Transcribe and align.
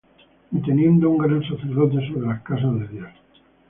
Y 0.51 0.59
teniendo 0.63 1.11
un 1.11 1.19
gran 1.19 1.43
sacerdote 1.43 1.97
sobre 2.07 2.25
la 2.27 2.41
casa 2.41 2.65
de 2.71 2.87
Dios, 2.87 3.09